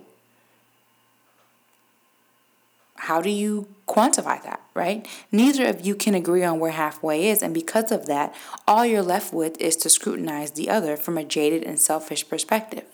how 3.04 3.22
do 3.22 3.30
you 3.30 3.68
quantify 3.88 4.42
that, 4.44 4.62
right? 4.74 5.08
Neither 5.32 5.68
of 5.68 5.86
you 5.86 5.96
can 5.96 6.16
agree 6.16 6.44
on 6.44 6.60
where 6.60 6.72
halfway 6.72 7.28
is, 7.28 7.42
and 7.42 7.54
because 7.54 7.92
of 7.92 8.06
that, 8.06 8.34
all 8.68 8.86
you're 8.86 9.02
left 9.02 9.34
with 9.34 9.60
is 9.60 9.76
to 9.78 9.90
scrutinize 9.90 10.52
the 10.52 10.70
other 10.70 10.96
from 10.98 11.18
a 11.18 11.24
jaded 11.24 11.64
and 11.64 11.80
selfish 11.80 12.28
perspective. 12.28 12.86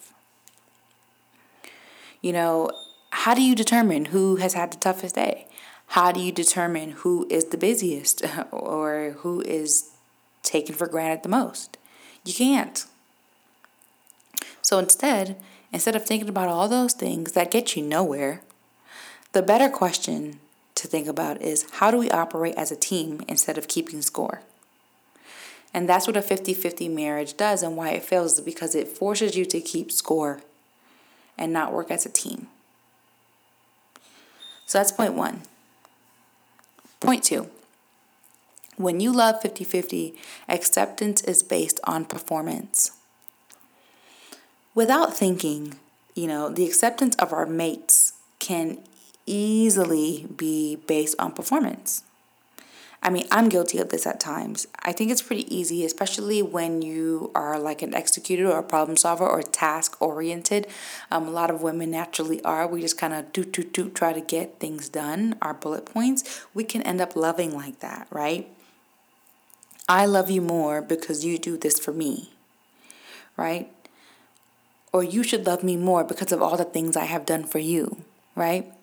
You 2.21 2.33
know, 2.33 2.71
how 3.11 3.33
do 3.33 3.41
you 3.41 3.55
determine 3.55 4.05
who 4.05 4.37
has 4.37 4.53
had 4.53 4.71
the 4.71 4.77
toughest 4.77 5.15
day? 5.15 5.47
How 5.87 6.11
do 6.11 6.19
you 6.19 6.31
determine 6.31 6.91
who 6.91 7.25
is 7.29 7.45
the 7.45 7.57
busiest 7.57 8.23
or 8.51 9.15
who 9.19 9.41
is 9.41 9.91
taken 10.43 10.75
for 10.75 10.87
granted 10.87 11.23
the 11.23 11.29
most? 11.29 11.77
You 12.25 12.33
can't. 12.33 12.85
So 14.61 14.77
instead, 14.77 15.37
instead 15.71 15.95
of 15.95 16.05
thinking 16.05 16.29
about 16.29 16.49
all 16.49 16.67
those 16.67 16.93
things 16.93 17.31
that 17.31 17.51
get 17.51 17.75
you 17.75 17.81
nowhere, 17.81 18.41
the 19.31 19.41
better 19.41 19.69
question 19.69 20.39
to 20.79 20.87
think 20.87 21.07
about 21.07 21.41
is 21.41 21.65
how 21.73 21.91
do 21.91 21.97
we 21.97 22.09
operate 22.09 22.55
as 22.55 22.71
a 22.71 22.75
team 22.75 23.21
instead 23.27 23.57
of 23.57 23.67
keeping 23.67 24.01
score? 24.01 24.41
And 25.73 25.87
that's 25.87 26.07
what 26.07 26.17
a 26.17 26.21
50 26.21 26.53
50 26.53 26.87
marriage 26.87 27.35
does 27.37 27.61
and 27.61 27.75
why 27.75 27.89
it 27.89 28.03
fails 28.03 28.33
is 28.33 28.41
because 28.41 28.75
it 28.75 28.87
forces 28.87 29.35
you 29.35 29.45
to 29.45 29.59
keep 29.59 29.91
score 29.91 30.41
and 31.37 31.51
not 31.51 31.73
work 31.73 31.91
as 31.91 32.05
a 32.05 32.09
team. 32.09 32.47
So 34.65 34.77
that's 34.77 34.91
point 34.91 35.13
one. 35.13 35.41
Point 37.01 37.23
two. 37.23 37.49
When 38.77 39.01
you 39.01 39.11
love 39.11 39.41
50 39.41 39.65
50, 39.65 40.15
acceptance 40.47 41.21
is 41.21 41.43
based 41.43 41.81
on 41.83 42.05
performance. 42.05 42.91
Without 44.73 45.15
thinking, 45.15 45.75
you 46.15 46.27
know, 46.27 46.47
the 46.47 46.65
acceptance 46.65 47.15
of 47.17 47.33
our 47.33 47.45
mates 47.45 48.13
can 48.39 48.79
easily 49.25 50.27
be 50.35 50.75
based 50.75 51.15
on 51.19 51.31
performance. 51.31 52.03
I 53.01 53.09
mean, 53.09 53.25
I'm 53.31 53.47
guilty 53.47 53.77
of 53.77 53.89
this 53.89 54.05
at 54.05 54.19
times. 54.19 54.67
I 54.83 54.91
think 54.91 55.09
it's 55.09 55.21
pretty 55.21 55.53
easy, 55.55 55.85
especially 55.85 56.41
when 56.41 56.81
you 56.81 57.31
are 57.33 57.57
like 57.57 57.81
an 57.81 57.93
executor 57.93 58.51
or 58.51 58.59
a 58.59 58.63
problem 58.63 58.97
solver 58.97 59.25
or 59.25 59.41
task 59.41 60.01
oriented. 60.01 60.67
Um, 61.09 61.27
a 61.27 61.31
lot 61.31 61.49
of 61.49 61.61
women 61.61 61.91
naturally 61.91 62.43
are. 62.43 62.67
We 62.67 62.81
just 62.81 62.97
kind 62.97 63.13
of 63.13 63.31
do, 63.31 63.45
do, 63.45 63.63
do, 63.63 63.89
try 63.89 64.11
to 64.11 64.19
get 64.19 64.59
things 64.59 64.89
done, 64.89 65.37
our 65.41 65.53
bullet 65.53 65.85
points. 65.85 66.45
We 66.53 66.65
can 66.65 66.81
end 66.81 66.99
up 66.99 67.15
loving 67.15 67.55
like 67.55 67.79
that, 67.79 68.07
right? 68.11 68.49
I 69.87 70.05
love 70.05 70.29
you 70.29 70.41
more 70.41 70.81
because 70.81 71.23
you 71.23 71.37
do 71.37 71.57
this 71.57 71.79
for 71.79 71.93
me, 71.93 72.31
right? 73.37 73.71
Or 74.91 75.03
you 75.03 75.23
should 75.23 75.45
love 75.45 75.63
me 75.63 75.77
more 75.77 76.03
because 76.03 76.33
of 76.33 76.41
all 76.41 76.57
the 76.57 76.65
things 76.65 76.97
I 76.97 77.05
have 77.05 77.25
done 77.25 77.45
for 77.45 77.59
you, 77.59 78.03
right? 78.35 78.73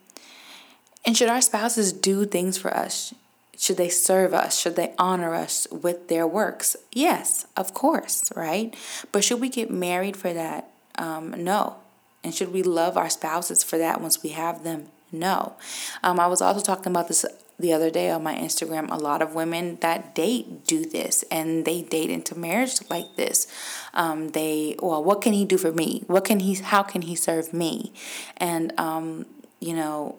And 1.07 1.17
should 1.17 1.29
our 1.29 1.41
spouses 1.41 1.93
do 1.93 2.27
things 2.27 2.59
for 2.59 2.77
us? 2.77 3.15
Should 3.57 3.77
they 3.77 3.89
serve 3.89 4.35
us? 4.35 4.59
Should 4.59 4.77
they 4.77 4.93
honor 4.99 5.35
us 5.35 5.67
with 5.71 6.09
their 6.09 6.27
works? 6.27 6.77
Yes, 6.93 7.47
of 7.57 7.73
course, 7.73 8.31
right? 8.37 8.77
But 9.13 9.25
should 9.25 9.41
we 9.41 9.49
get 9.49 9.71
married 9.71 10.17
for 10.17 10.35
that? 10.35 10.69
Um, 10.99 11.45
no. 11.45 11.77
And 12.23 12.35
should 12.35 12.53
we 12.53 12.63
love 12.63 12.97
our 12.97 13.09
spouses 13.09 13.63
for 13.63 13.79
that 13.79 14.01
once 14.01 14.23
we 14.23 14.31
have 14.31 14.65
them? 14.65 14.89
No. 15.13 15.55
Um, 16.03 16.19
I 16.19 16.27
was 16.27 16.43
also 16.43 16.61
talking 16.61 16.93
about 16.93 17.09
this 17.09 17.25
the 17.59 17.73
other 17.73 17.89
day 17.89 18.11
on 18.11 18.23
my 18.23 18.35
Instagram. 18.35 18.91
A 18.91 18.97
lot 18.97 19.23
of 19.23 19.35
women 19.35 19.79
that 19.81 20.15
date 20.15 20.67
do 20.67 20.85
this 20.85 21.25
and 21.31 21.65
they 21.65 21.83
date 21.83 22.11
into 22.11 22.37
marriage 22.37 22.79
like 22.91 23.17
this. 23.17 23.47
Um, 23.95 24.31
they, 24.31 24.77
well, 24.83 25.03
what 25.03 25.23
can 25.23 25.33
he 25.33 25.45
do 25.45 25.57
for 25.57 25.73
me? 25.73 26.03
What 26.09 26.25
can 26.25 26.41
he, 26.41 26.55
how 26.55 26.83
can 26.83 27.03
he 27.03 27.15
serve 27.15 27.55
me? 27.55 27.93
And, 28.37 28.79
um, 28.79 29.25
you 29.61 29.75
know, 29.75 30.17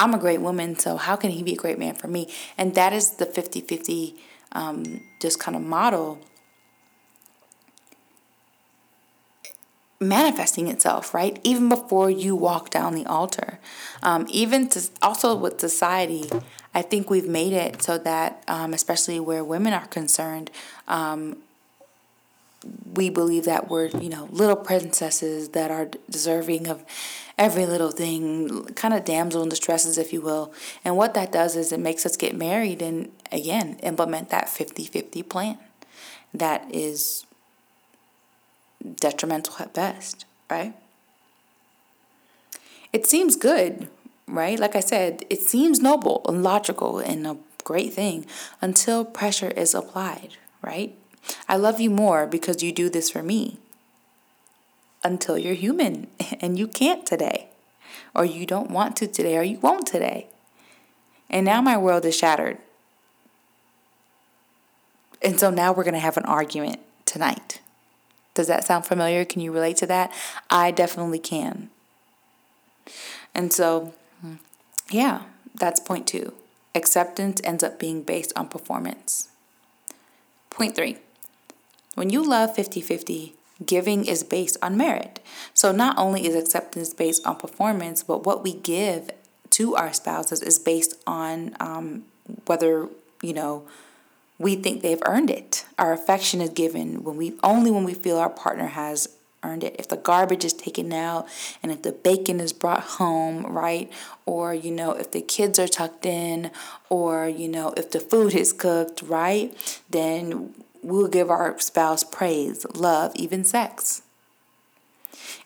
I'm 0.00 0.14
a 0.14 0.18
great 0.18 0.40
woman, 0.40 0.78
so 0.78 0.96
how 0.96 1.14
can 1.14 1.30
he 1.30 1.42
be 1.42 1.52
a 1.52 1.56
great 1.56 1.78
man 1.78 1.94
for 1.94 2.08
me? 2.08 2.32
And 2.56 2.74
that 2.74 2.94
is 2.94 3.12
the 3.12 3.26
50 3.26 3.60
50 3.60 4.16
um, 4.52 5.02
just 5.20 5.38
kind 5.38 5.56
of 5.56 5.62
model 5.62 6.18
manifesting 10.00 10.68
itself, 10.68 11.12
right? 11.12 11.38
Even 11.44 11.68
before 11.68 12.08
you 12.08 12.34
walk 12.34 12.70
down 12.70 12.94
the 12.94 13.04
altar. 13.04 13.58
Um, 14.02 14.26
even 14.30 14.70
to, 14.70 14.88
also 15.02 15.36
with 15.36 15.60
society, 15.60 16.24
I 16.74 16.80
think 16.80 17.10
we've 17.10 17.28
made 17.28 17.52
it 17.52 17.82
so 17.82 17.98
that, 17.98 18.42
um, 18.48 18.72
especially 18.72 19.20
where 19.20 19.44
women 19.44 19.74
are 19.74 19.86
concerned, 19.86 20.50
um, 20.88 21.36
we 22.94 23.10
believe 23.10 23.44
that 23.44 23.68
we're, 23.68 23.88
you 23.88 24.08
know, 24.08 24.28
little 24.30 24.56
princesses 24.56 25.50
that 25.50 25.70
are 25.70 25.90
deserving 26.08 26.68
of 26.68 26.82
every 27.40 27.64
little 27.64 27.90
thing, 27.90 28.66
kind 28.74 28.92
of 28.92 29.06
damsel 29.06 29.42
in 29.42 29.48
distresses, 29.48 29.96
if 29.96 30.12
you 30.12 30.20
will. 30.20 30.52
And 30.84 30.94
what 30.94 31.14
that 31.14 31.32
does 31.32 31.56
is 31.56 31.72
it 31.72 31.80
makes 31.80 32.04
us 32.04 32.16
get 32.18 32.36
married 32.36 32.82
and, 32.82 33.10
again, 33.32 33.78
implement 33.82 34.28
that 34.28 34.50
50 34.50 34.84
50 34.84 35.22
plan 35.22 35.58
that 36.34 36.66
is 36.70 37.24
detrimental 38.96 39.56
at 39.58 39.72
best, 39.72 40.26
right? 40.50 40.74
It 42.92 43.06
seems 43.06 43.36
good, 43.36 43.88
right? 44.28 44.58
Like 44.58 44.76
I 44.76 44.80
said, 44.80 45.24
it 45.30 45.40
seems 45.40 45.80
noble 45.80 46.20
and 46.28 46.42
logical 46.42 46.98
and 46.98 47.26
a 47.26 47.38
great 47.64 47.94
thing 47.94 48.26
until 48.60 49.02
pressure 49.02 49.50
is 49.50 49.74
applied, 49.74 50.36
right? 50.60 50.94
I 51.48 51.56
love 51.56 51.80
you 51.80 51.88
more 51.88 52.26
because 52.26 52.62
you 52.62 52.70
do 52.70 52.90
this 52.90 53.08
for 53.08 53.22
me 53.22 53.58
until 55.02 55.38
you're 55.38 55.54
human 55.54 56.08
and 56.40 56.58
you 56.58 56.66
can't 56.66 57.06
today, 57.06 57.48
or 58.14 58.24
you 58.24 58.46
don't 58.46 58.70
want 58.70 58.96
to 58.96 59.06
today, 59.06 59.36
or 59.36 59.42
you 59.42 59.58
won't 59.58 59.86
today. 59.86 60.26
And 61.28 61.46
now 61.46 61.62
my 61.62 61.76
world 61.76 62.04
is 62.04 62.16
shattered. 62.16 62.58
And 65.22 65.38
so 65.38 65.50
now 65.50 65.72
we're 65.72 65.84
going 65.84 65.94
to 65.94 66.00
have 66.00 66.16
an 66.16 66.24
argument 66.24 66.80
tonight. 67.04 67.60
Does 68.34 68.46
that 68.46 68.64
sound 68.64 68.86
familiar? 68.86 69.24
Can 69.24 69.40
you 69.40 69.52
relate 69.52 69.76
to 69.78 69.86
that? 69.86 70.12
I 70.48 70.70
definitely 70.70 71.18
can. 71.18 71.70
And 73.34 73.52
so, 73.52 73.94
yeah, 74.90 75.22
that's 75.54 75.80
point 75.80 76.06
two. 76.06 76.32
Acceptance 76.74 77.40
ends 77.44 77.62
up 77.62 77.78
being 77.78 78.02
based 78.02 78.32
on 78.34 78.48
performance. 78.48 79.28
Point 80.48 80.74
three. 80.74 80.98
When 81.94 82.10
you 82.10 82.26
love 82.26 82.54
50 82.54 82.80
50, 82.80 83.34
Giving 83.64 84.06
is 84.06 84.22
based 84.22 84.56
on 84.62 84.76
merit. 84.76 85.20
So 85.52 85.72
not 85.72 85.98
only 85.98 86.26
is 86.26 86.34
acceptance 86.34 86.94
based 86.94 87.26
on 87.26 87.36
performance, 87.36 88.02
but 88.02 88.24
what 88.24 88.42
we 88.42 88.54
give 88.54 89.10
to 89.50 89.76
our 89.76 89.92
spouses 89.92 90.42
is 90.42 90.58
based 90.58 90.94
on 91.06 91.56
um, 91.60 92.04
whether, 92.46 92.88
you 93.22 93.32
know, 93.32 93.66
we 94.38 94.56
think 94.56 94.80
they've 94.80 95.02
earned 95.04 95.30
it. 95.30 95.66
Our 95.78 95.92
affection 95.92 96.40
is 96.40 96.50
given 96.50 97.04
when 97.04 97.16
we 97.16 97.34
only 97.42 97.70
when 97.70 97.84
we 97.84 97.92
feel 97.92 98.16
our 98.16 98.30
partner 98.30 98.68
has 98.68 99.08
earned 99.42 99.64
it. 99.64 99.76
If 99.78 99.88
the 99.88 99.96
garbage 99.96 100.44
is 100.44 100.52
taken 100.52 100.92
out 100.92 101.26
and 101.62 101.70
if 101.70 101.82
the 101.82 101.92
bacon 101.92 102.40
is 102.40 102.52
brought 102.52 102.80
home, 102.80 103.44
right? 103.46 103.90
Or, 104.26 104.54
you 104.54 104.70
know, 104.70 104.92
if 104.92 105.10
the 105.10 105.20
kids 105.20 105.58
are 105.58 105.68
tucked 105.68 106.06
in 106.06 106.50
or, 106.88 107.28
you 107.28 107.48
know, 107.48 107.74
if 107.76 107.90
the 107.90 108.00
food 108.00 108.34
is 108.34 108.52
cooked, 108.52 109.02
right? 109.02 109.54
Then 109.90 110.54
we'll 110.82 111.08
give 111.08 111.30
our 111.30 111.58
spouse 111.58 112.04
praise, 112.04 112.66
love, 112.74 113.12
even 113.14 113.44
sex. 113.44 114.02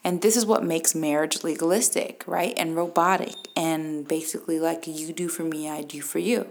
And 0.02 0.20
this 0.22 0.36
is 0.36 0.46
what 0.46 0.64
makes 0.64 0.94
marriage 0.94 1.42
legalistic, 1.42 2.22
right? 2.26 2.54
And 2.56 2.76
robotic, 2.76 3.36
and 3.56 4.06
basically 4.06 4.60
like 4.60 4.86
you 4.86 5.12
do 5.12 5.28
for 5.28 5.42
me, 5.42 5.68
I 5.68 5.82
do 5.82 6.00
for 6.00 6.18
you. 6.18 6.48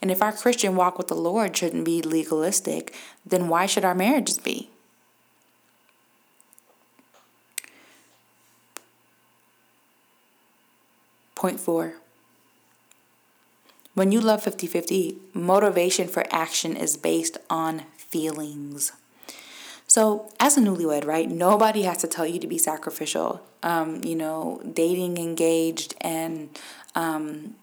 And 0.00 0.10
if 0.10 0.22
our 0.22 0.32
Christian 0.32 0.76
walk 0.76 0.98
with 0.98 1.08
the 1.08 1.14
Lord 1.14 1.56
shouldn't 1.56 1.84
be 1.84 2.02
legalistic, 2.02 2.94
then 3.24 3.48
why 3.48 3.66
should 3.66 3.84
our 3.84 3.94
marriages 3.94 4.38
be? 4.38 4.70
Point 11.34 11.58
four. 11.58 11.94
When 13.94 14.10
you 14.10 14.20
love 14.20 14.42
50 14.42 14.66
50, 14.66 15.16
motivation 15.32 16.08
for 16.08 16.24
action 16.30 16.76
is 16.76 16.96
based 16.96 17.38
on 17.48 17.84
feelings. 17.96 18.92
So, 19.86 20.32
as 20.40 20.56
a 20.56 20.60
newlywed, 20.60 21.06
right, 21.06 21.30
nobody 21.30 21.82
has 21.82 21.98
to 21.98 22.08
tell 22.08 22.26
you 22.26 22.40
to 22.40 22.46
be 22.46 22.58
sacrificial. 22.58 23.40
Um, 23.62 24.02
you 24.02 24.16
know, 24.16 24.60
dating, 24.72 25.18
engaged, 25.18 25.94
and 26.00 26.48
um, 26.96 27.54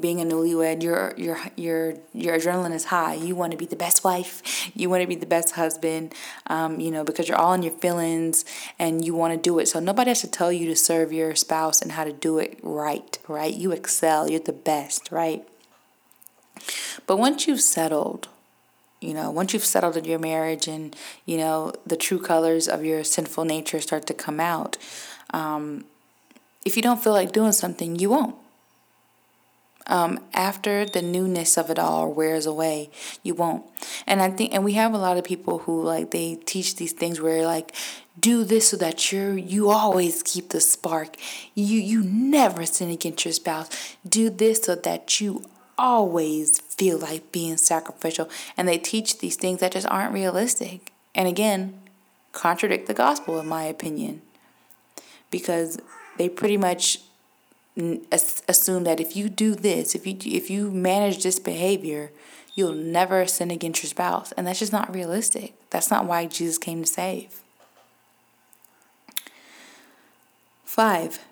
being 0.00 0.20
a 0.20 0.24
newlywed, 0.24 0.82
your 0.82 1.14
your 1.16 1.38
your 1.56 1.94
your 2.12 2.38
adrenaline 2.38 2.74
is 2.74 2.86
high. 2.86 3.14
You 3.14 3.34
want 3.34 3.52
to 3.52 3.58
be 3.58 3.66
the 3.66 3.76
best 3.76 4.04
wife. 4.04 4.70
You 4.74 4.90
want 4.90 5.02
to 5.02 5.06
be 5.06 5.14
the 5.14 5.26
best 5.26 5.52
husband. 5.52 6.14
Um, 6.46 6.80
you 6.80 6.90
know, 6.90 7.04
because 7.04 7.28
you're 7.28 7.38
all 7.38 7.54
in 7.54 7.62
your 7.62 7.74
feelings 7.74 8.44
and 8.78 9.04
you 9.04 9.14
want 9.14 9.34
to 9.34 9.38
do 9.38 9.58
it. 9.58 9.68
So 9.68 9.80
nobody 9.80 10.10
has 10.10 10.20
to 10.22 10.30
tell 10.30 10.52
you 10.52 10.66
to 10.66 10.76
serve 10.76 11.12
your 11.12 11.34
spouse 11.34 11.82
and 11.82 11.92
how 11.92 12.04
to 12.04 12.12
do 12.12 12.38
it 12.38 12.58
right. 12.62 13.18
Right? 13.28 13.54
You 13.54 13.72
excel. 13.72 14.30
You're 14.30 14.40
the 14.40 14.52
best. 14.52 15.10
Right? 15.10 15.46
But 17.06 17.18
once 17.18 17.46
you've 17.46 17.60
settled 17.60 18.28
you 19.00 19.12
know, 19.12 19.30
once 19.30 19.52
you've 19.52 19.64
settled 19.64 19.96
in 19.96 20.04
your 20.04 20.18
marriage 20.18 20.66
and, 20.66 20.96
you 21.26 21.36
know, 21.36 21.72
the 21.86 21.96
true 21.96 22.18
colors 22.18 22.66
of 22.66 22.84
your 22.84 23.04
sinful 23.04 23.44
nature 23.44 23.80
start 23.80 24.06
to 24.06 24.14
come 24.14 24.40
out, 24.40 24.78
um, 25.30 25.84
if 26.64 26.76
you 26.76 26.82
don't 26.82 27.02
feel 27.02 27.12
like 27.12 27.32
doing 27.32 27.52
something, 27.52 27.96
you 27.96 28.10
won't. 28.10 28.34
Um, 29.88 30.18
after 30.34 30.84
the 30.84 31.02
newness 31.02 31.56
of 31.56 31.70
it 31.70 31.78
all 31.78 32.12
wears 32.12 32.44
away, 32.44 32.90
you 33.22 33.34
won't. 33.34 33.64
And 34.06 34.20
I 34.20 34.30
think, 34.30 34.52
and 34.52 34.64
we 34.64 34.72
have 34.72 34.92
a 34.92 34.98
lot 34.98 35.16
of 35.16 35.24
people 35.24 35.58
who 35.58 35.82
like 35.82 36.10
they 36.10 36.36
teach 36.44 36.76
these 36.76 36.92
things 36.92 37.20
where 37.20 37.44
like, 37.44 37.74
do 38.18 38.44
this 38.44 38.70
so 38.70 38.76
that 38.78 39.12
you're 39.12 39.36
you 39.36 39.70
always 39.70 40.22
keep 40.22 40.48
the 40.48 40.60
spark. 40.60 41.16
You 41.54 41.78
you 41.78 42.02
never 42.02 42.66
sin 42.66 42.90
against 42.90 43.24
your 43.24 43.32
spouse. 43.32 43.96
Do 44.08 44.30
this 44.30 44.62
so 44.62 44.74
that 44.74 45.20
you 45.20 45.44
always 45.78 46.58
feel 46.60 46.98
like 46.98 47.32
being 47.32 47.56
sacrificial. 47.56 48.28
And 48.56 48.66
they 48.66 48.78
teach 48.78 49.18
these 49.18 49.36
things 49.36 49.60
that 49.60 49.72
just 49.72 49.86
aren't 49.86 50.14
realistic. 50.14 50.92
And 51.14 51.28
again, 51.28 51.78
contradict 52.32 52.86
the 52.86 52.94
gospel, 52.94 53.38
in 53.40 53.46
my 53.46 53.64
opinion, 53.64 54.22
because 55.30 55.78
they 56.18 56.28
pretty 56.28 56.56
much 56.56 57.00
assume 58.48 58.84
that 58.84 59.00
if 59.00 59.16
you 59.16 59.28
do 59.28 59.54
this, 59.54 59.94
if 59.94 60.06
you 60.06 60.16
if 60.24 60.50
you 60.50 60.70
manage 60.70 61.22
this 61.22 61.38
behavior, 61.38 62.10
you'll 62.54 62.72
never 62.72 63.26
sin 63.26 63.50
against 63.50 63.82
your 63.82 63.90
spouse, 63.90 64.32
and 64.32 64.46
that's 64.46 64.58
just 64.58 64.72
not 64.72 64.92
realistic. 64.94 65.54
That's 65.70 65.90
not 65.90 66.06
why 66.06 66.26
Jesus 66.26 66.58
came 66.58 66.82
to 66.82 66.88
save. 66.88 67.40
Five, 70.64 71.24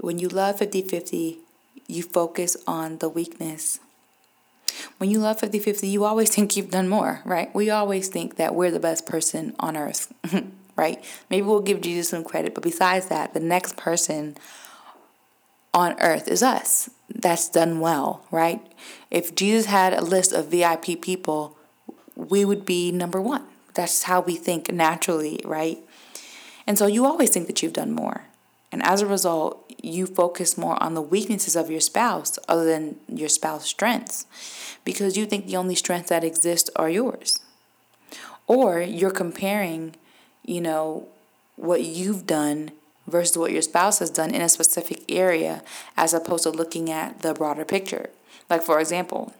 when 0.00 0.18
you 0.18 0.28
love 0.28 0.58
50 0.58 0.82
50, 0.82 1.38
you 1.86 2.02
focus 2.02 2.56
on 2.66 2.98
the 2.98 3.08
weakness. 3.08 3.80
When 4.98 5.10
you 5.10 5.18
love 5.18 5.40
50 5.40 5.58
50, 5.58 5.88
you 5.88 6.04
always 6.04 6.30
think 6.34 6.56
you've 6.56 6.70
done 6.70 6.88
more, 6.88 7.22
right? 7.24 7.54
We 7.54 7.70
always 7.70 8.08
think 8.08 8.36
that 8.36 8.54
we're 8.54 8.70
the 8.70 8.80
best 8.80 9.06
person 9.06 9.56
on 9.58 9.76
earth, 9.76 10.12
right? 10.76 11.02
Maybe 11.30 11.46
we'll 11.46 11.60
give 11.60 11.80
Jesus 11.80 12.10
some 12.10 12.24
credit, 12.24 12.54
but 12.54 12.62
besides 12.62 13.06
that, 13.06 13.32
the 13.32 13.40
next 13.40 13.76
person 13.76 14.36
on 15.74 15.98
earth 16.00 16.28
is 16.28 16.42
us. 16.42 16.90
That's 17.08 17.48
done 17.48 17.80
well, 17.80 18.24
right? 18.30 18.60
If 19.10 19.34
Jesus 19.34 19.66
had 19.66 19.94
a 19.94 20.02
list 20.02 20.32
of 20.32 20.48
VIP 20.48 21.00
people, 21.00 21.56
we 22.14 22.44
would 22.44 22.64
be 22.64 22.92
number 22.92 23.20
one. 23.20 23.44
That's 23.74 24.04
how 24.04 24.20
we 24.20 24.36
think 24.36 24.72
naturally, 24.72 25.40
right? 25.44 25.78
And 26.66 26.76
so 26.76 26.86
you 26.86 27.06
always 27.06 27.30
think 27.30 27.46
that 27.46 27.62
you've 27.62 27.72
done 27.72 27.92
more. 27.92 28.24
And 28.70 28.82
as 28.82 29.00
a 29.00 29.06
result, 29.06 29.64
you 29.82 30.06
focus 30.06 30.58
more 30.58 30.80
on 30.82 30.94
the 30.94 31.02
weaknesses 31.02 31.56
of 31.56 31.70
your 31.70 31.80
spouse 31.80 32.38
other 32.48 32.64
than 32.64 32.96
your 33.08 33.28
spouse's 33.28 33.68
strengths 33.68 34.26
because 34.84 35.16
you 35.16 35.24
think 35.24 35.46
the 35.46 35.56
only 35.56 35.74
strengths 35.74 36.10
that 36.10 36.24
exist 36.24 36.68
are 36.76 36.90
yours. 36.90 37.38
Or 38.46 38.80
you're 38.80 39.10
comparing, 39.10 39.94
you 40.44 40.60
know, 40.60 41.08
what 41.56 41.82
you've 41.82 42.26
done 42.26 42.72
versus 43.08 43.36
what 43.36 43.52
your 43.52 43.62
spouse 43.62 43.98
has 43.98 44.10
done 44.10 44.34
in 44.34 44.42
a 44.42 44.48
specific 44.48 45.02
area 45.10 45.62
as 45.96 46.14
opposed 46.14 46.44
to 46.44 46.50
looking 46.50 46.90
at 46.90 47.22
the 47.22 47.34
broader 47.34 47.64
picture. 47.64 48.10
Like, 48.48 48.62
for 48.62 48.80
example, 48.80 49.32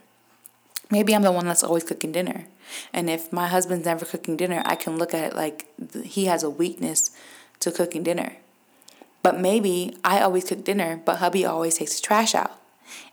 maybe 0.90 1.14
I'm 1.14 1.22
the 1.22 1.32
one 1.32 1.46
that's 1.46 1.64
always 1.64 1.84
cooking 1.84 2.12
dinner. 2.12 2.46
And 2.92 3.08
if 3.08 3.32
my 3.32 3.46
husband's 3.46 3.87
never 3.87 4.04
cooking 4.04 4.37
dinner, 4.37 4.62
I 4.64 4.75
can 4.75 4.98
look 4.98 5.14
at 5.14 5.32
it 5.32 5.37
like 5.37 5.66
he 6.04 6.26
has 6.26 6.42
a 6.42 6.50
weakness 6.50 7.16
to 7.60 7.70
cooking 7.70 8.02
dinner. 8.02 8.37
But 9.22 9.40
maybe 9.40 9.96
I 10.04 10.20
always 10.20 10.44
cook 10.44 10.64
dinner, 10.64 11.00
but 11.04 11.16
hubby 11.16 11.44
always 11.44 11.76
takes 11.76 11.96
the 11.96 12.06
trash 12.06 12.34
out. 12.34 12.58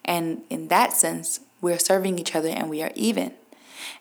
And 0.03 0.43
in 0.50 0.67
that 0.67 0.93
sense, 0.93 1.39
we're 1.62 1.79
serving 1.79 2.19
each 2.19 2.35
other 2.35 2.50
and 2.50 2.69
we 2.69 2.81
are 2.83 2.91
even. 2.95 3.33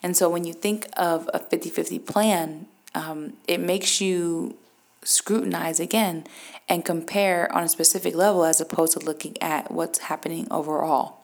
And 0.02 0.16
so 0.16 0.28
when 0.28 0.44
you 0.44 0.52
think 0.52 0.88
of 0.96 1.28
a 1.32 1.38
50 1.38 1.70
50 1.70 1.99
plan, 2.00 2.66
um, 2.94 3.34
it 3.49 3.61
makes 3.61 4.00
you 4.00 4.56
scrutinize 5.04 5.78
again 5.78 6.25
and 6.68 6.84
compare 6.84 7.50
on 7.52 7.62
a 7.62 7.68
specific 7.68 8.14
level 8.14 8.44
as 8.44 8.61
opposed 8.61 8.94
to 8.94 8.99
looking 8.99 9.40
at 9.40 9.70
what's 9.70 10.00
happening 10.00 10.49
overall. 10.50 11.20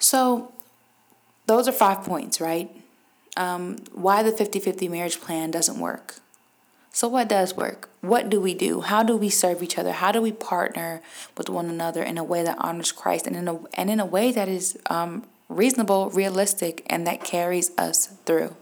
So, 0.00 0.52
those 1.46 1.66
are 1.66 1.72
five 1.72 2.04
points, 2.04 2.40
right? 2.40 2.70
Um, 3.36 3.78
why 3.92 4.22
the 4.22 4.32
50 4.32 4.60
50 4.60 4.88
marriage 4.88 5.20
plan 5.20 5.50
doesn't 5.50 5.78
work. 5.78 6.16
So, 6.92 7.08
what 7.08 7.28
does 7.28 7.56
work? 7.56 7.90
What 8.00 8.28
do 8.28 8.40
we 8.40 8.54
do? 8.54 8.80
How 8.80 9.02
do 9.02 9.16
we 9.16 9.28
serve 9.28 9.62
each 9.62 9.78
other? 9.78 9.92
How 9.92 10.12
do 10.12 10.20
we 10.20 10.32
partner 10.32 11.00
with 11.36 11.48
one 11.48 11.68
another 11.68 12.02
in 12.02 12.18
a 12.18 12.24
way 12.24 12.42
that 12.42 12.56
honors 12.58 12.92
Christ 12.92 13.26
and 13.26 13.36
in 13.36 13.48
a, 13.48 13.60
and 13.74 13.90
in 13.90 14.00
a 14.00 14.06
way 14.06 14.32
that 14.32 14.48
is 14.48 14.78
um, 14.86 15.24
reasonable, 15.48 16.10
realistic, 16.10 16.84
and 16.86 17.06
that 17.06 17.24
carries 17.24 17.70
us 17.78 18.08
through? 18.24 18.56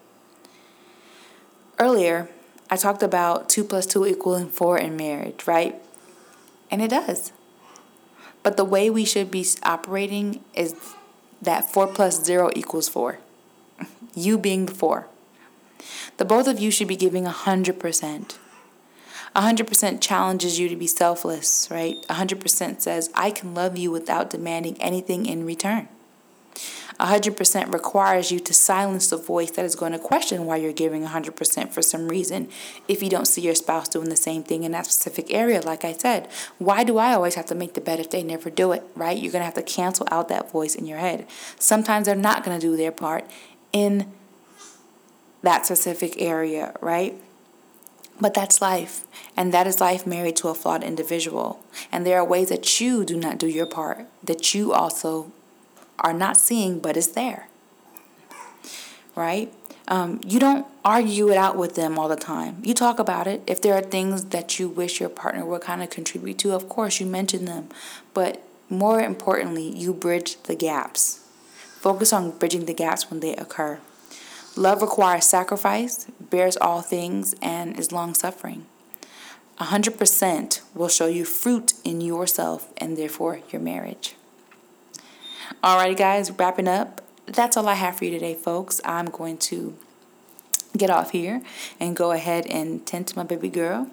Earlier, 1.78 2.28
I 2.70 2.76
talked 2.76 3.02
about 3.02 3.48
2 3.48 3.64
plus 3.64 3.86
2 3.86 4.06
equaling 4.06 4.48
4 4.48 4.78
in 4.78 4.96
marriage, 4.96 5.46
right? 5.46 5.76
And 6.70 6.80
it 6.80 6.90
does. 6.90 7.32
But 8.42 8.56
the 8.56 8.64
way 8.64 8.88
we 8.88 9.04
should 9.04 9.30
be 9.30 9.46
operating 9.62 10.42
is 10.54 10.74
that 11.42 11.70
4 11.70 11.88
plus 11.88 12.24
0 12.24 12.50
equals 12.54 12.88
4. 12.88 13.18
You 14.14 14.38
being 14.38 14.64
the 14.64 14.74
4. 14.74 15.06
The 16.16 16.24
both 16.24 16.48
of 16.48 16.58
you 16.58 16.70
should 16.70 16.88
be 16.88 16.96
giving 16.96 17.24
100%. 17.24 18.36
100% 19.36 20.00
challenges 20.00 20.58
you 20.58 20.70
to 20.70 20.76
be 20.76 20.86
selfless, 20.86 21.68
right? 21.70 21.96
100% 22.08 22.80
says, 22.80 23.10
I 23.14 23.30
can 23.30 23.52
love 23.52 23.76
you 23.76 23.90
without 23.90 24.30
demanding 24.30 24.80
anything 24.80 25.26
in 25.26 25.44
return. 25.44 25.88
100% 26.98 27.72
requires 27.72 28.32
you 28.32 28.40
to 28.40 28.54
silence 28.54 29.08
the 29.08 29.16
voice 29.16 29.50
that 29.52 29.64
is 29.64 29.76
going 29.76 29.92
to 29.92 29.98
question 29.98 30.46
why 30.46 30.56
you're 30.56 30.72
giving 30.72 31.04
100% 31.04 31.72
for 31.72 31.82
some 31.82 32.08
reason 32.08 32.48
if 32.88 33.02
you 33.02 33.10
don't 33.10 33.26
see 33.26 33.42
your 33.42 33.54
spouse 33.54 33.88
doing 33.88 34.08
the 34.08 34.16
same 34.16 34.42
thing 34.42 34.64
in 34.64 34.72
that 34.72 34.86
specific 34.86 35.32
area. 35.32 35.60
Like 35.60 35.84
I 35.84 35.92
said, 35.92 36.28
why 36.58 36.84
do 36.84 36.98
I 36.98 37.12
always 37.12 37.34
have 37.34 37.46
to 37.46 37.54
make 37.54 37.74
the 37.74 37.80
bed 37.80 38.00
if 38.00 38.10
they 38.10 38.22
never 38.22 38.48
do 38.48 38.72
it, 38.72 38.82
right? 38.94 39.16
You're 39.16 39.32
going 39.32 39.42
to 39.42 39.46
have 39.46 39.54
to 39.54 39.62
cancel 39.62 40.06
out 40.10 40.28
that 40.28 40.50
voice 40.50 40.74
in 40.74 40.86
your 40.86 40.98
head. 40.98 41.26
Sometimes 41.58 42.06
they're 42.06 42.14
not 42.14 42.44
going 42.44 42.58
to 42.58 42.66
do 42.66 42.76
their 42.76 42.92
part 42.92 43.24
in 43.72 44.10
that 45.42 45.66
specific 45.66 46.20
area, 46.20 46.74
right? 46.80 47.14
But 48.20 48.32
that's 48.32 48.62
life. 48.62 49.04
And 49.36 49.52
that 49.52 49.66
is 49.66 49.80
life 49.80 50.06
married 50.06 50.36
to 50.36 50.48
a 50.48 50.54
flawed 50.54 50.82
individual. 50.82 51.62
And 51.92 52.06
there 52.06 52.18
are 52.18 52.24
ways 52.24 52.48
that 52.48 52.80
you 52.80 53.04
do 53.04 53.16
not 53.16 53.38
do 53.38 53.46
your 53.46 53.66
part, 53.66 54.06
that 54.24 54.54
you 54.54 54.72
also 54.72 55.32
are 55.98 56.12
not 56.12 56.38
seeing, 56.38 56.78
but 56.78 56.96
is 56.96 57.12
there. 57.12 57.48
Right? 59.14 59.52
Um, 59.88 60.20
you 60.26 60.40
don't 60.40 60.66
argue 60.84 61.30
it 61.30 61.36
out 61.36 61.56
with 61.56 61.76
them 61.76 61.98
all 61.98 62.08
the 62.08 62.16
time. 62.16 62.60
You 62.62 62.74
talk 62.74 62.98
about 62.98 63.26
it. 63.26 63.42
If 63.46 63.62
there 63.62 63.74
are 63.74 63.82
things 63.82 64.26
that 64.26 64.58
you 64.58 64.68
wish 64.68 65.00
your 65.00 65.08
partner 65.08 65.44
would 65.44 65.62
kind 65.62 65.82
of 65.82 65.90
contribute 65.90 66.38
to, 66.40 66.54
of 66.54 66.68
course, 66.68 66.98
you 67.00 67.06
mention 67.06 67.44
them. 67.44 67.68
But 68.14 68.42
more 68.68 69.00
importantly, 69.00 69.68
you 69.68 69.94
bridge 69.94 70.42
the 70.42 70.56
gaps. 70.56 71.20
Focus 71.78 72.12
on 72.12 72.32
bridging 72.32 72.66
the 72.66 72.74
gaps 72.74 73.10
when 73.10 73.20
they 73.20 73.36
occur. 73.36 73.78
Love 74.56 74.82
requires 74.82 75.26
sacrifice, 75.26 76.06
bears 76.18 76.56
all 76.56 76.80
things, 76.80 77.34
and 77.40 77.78
is 77.78 77.92
long 77.92 78.14
suffering. 78.14 78.66
100% 79.60 80.60
will 80.74 80.88
show 80.88 81.06
you 81.06 81.24
fruit 81.24 81.74
in 81.84 82.00
yourself 82.00 82.72
and 82.76 82.96
therefore 82.96 83.40
your 83.50 83.60
marriage. 83.60 84.16
Alrighty, 85.62 85.96
guys, 85.96 86.30
wrapping 86.32 86.66
up. 86.66 87.02
That's 87.26 87.56
all 87.56 87.68
I 87.68 87.74
have 87.74 87.96
for 87.98 88.04
you 88.04 88.10
today, 88.10 88.34
folks. 88.34 88.80
I'm 88.84 89.06
going 89.06 89.38
to 89.38 89.76
get 90.76 90.90
off 90.90 91.12
here 91.12 91.40
and 91.78 91.94
go 91.94 92.10
ahead 92.10 92.46
and 92.46 92.84
tend 92.84 93.06
to 93.08 93.16
my 93.16 93.22
baby 93.22 93.48
girl. 93.48 93.88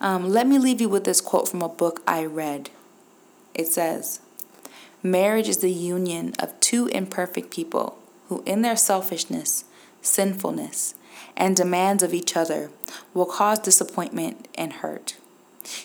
Um, 0.00 0.28
let 0.28 0.48
me 0.48 0.58
leave 0.58 0.80
you 0.80 0.88
with 0.88 1.04
this 1.04 1.20
quote 1.20 1.48
from 1.48 1.62
a 1.62 1.68
book 1.68 2.02
I 2.06 2.24
read. 2.24 2.70
It 3.54 3.68
says, 3.68 4.20
Marriage 5.00 5.48
is 5.48 5.58
the 5.58 5.70
union 5.70 6.34
of 6.40 6.58
two 6.58 6.88
imperfect 6.88 7.52
people 7.52 7.96
who, 8.28 8.42
in 8.44 8.62
their 8.62 8.76
selfishness, 8.76 9.64
sinfulness, 10.02 10.96
and 11.36 11.54
demands 11.54 12.02
of 12.02 12.12
each 12.12 12.36
other 12.36 12.70
will 13.14 13.26
cause 13.26 13.60
disappointment 13.60 14.48
and 14.56 14.72
hurt. 14.74 15.16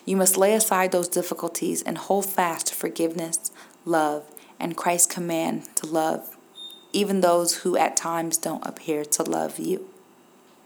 You 0.05 0.17
must 0.17 0.37
lay 0.37 0.55
aside 0.55 0.91
those 0.91 1.07
difficulties 1.07 1.83
and 1.83 1.99
hold 1.99 2.25
fast 2.25 2.67
to 2.67 2.75
forgiveness, 2.75 3.51
love, 3.85 4.23
and 4.63 4.77
Christ's 4.77 5.13
command 5.13 5.75
to 5.75 5.85
love, 5.85 6.37
even 6.93 7.21
those 7.21 7.57
who 7.57 7.77
at 7.77 7.97
times 7.97 8.37
don't 8.37 8.65
appear 8.65 9.03
to 9.05 9.23
love 9.23 9.59
you. 9.59 9.89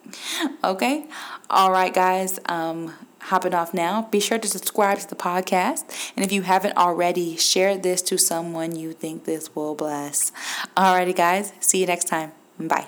Okay? 0.63 1.05
All 1.49 1.71
right, 1.71 1.93
guys. 1.93 2.39
Um, 2.45 2.93
hopping 3.21 3.53
off 3.53 3.73
now. 3.73 4.07
Be 4.10 4.19
sure 4.19 4.38
to 4.38 4.47
subscribe 4.47 4.99
to 4.99 5.10
the 5.10 5.15
podcast. 5.15 6.12
And 6.15 6.25
if 6.25 6.31
you 6.31 6.43
haven't 6.43 6.77
already, 6.77 7.36
share 7.36 7.77
this 7.77 8.01
to 8.03 8.17
someone 8.17 8.75
you 8.75 8.93
think 8.93 9.25
this 9.25 9.55
will 9.55 9.75
bless. 9.75 10.31
Alrighty, 10.75 11.15
guys. 11.15 11.51
See 11.60 11.79
you 11.79 11.88
next 11.88 12.05
time. 12.05 12.31
Bye. 12.60 12.88